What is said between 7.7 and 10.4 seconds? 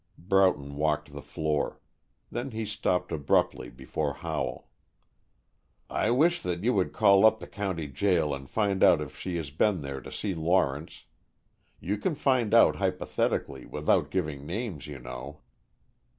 jail and find out if she has been there to see